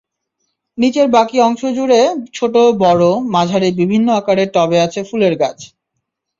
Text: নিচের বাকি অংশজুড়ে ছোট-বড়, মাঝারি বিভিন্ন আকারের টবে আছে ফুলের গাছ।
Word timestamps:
নিচের 0.77 1.07
বাকি 1.09 1.37
অংশজুড়ে 1.41 1.99
ছোট-বড়, 2.33 3.03
মাঝারি 3.33 3.69
বিভিন্ন 3.79 4.07
আকারের 4.19 4.49
টবে 4.55 4.77
আছে 4.85 4.99
ফুলের 5.09 5.33
গাছ। 5.41 5.59